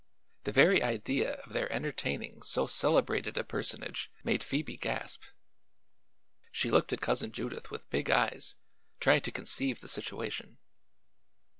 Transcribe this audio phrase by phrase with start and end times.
[0.45, 5.21] The very idea of their entertaining so celebrated a personage made Phoebe gasp.
[6.51, 8.55] She looked at Cousin Judith with big eyes,
[8.99, 10.57] trying to conceive the situation.